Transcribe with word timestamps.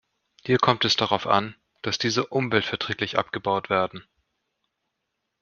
Hier 0.43 0.57
kommt 0.57 0.83
es 0.83 0.95
darauf 0.95 1.27
an, 1.27 1.53
dass 1.83 1.99
diese 1.99 2.25
umweltverträglich 2.25 3.19
abgebaut 3.19 3.69
werden. 3.69 4.03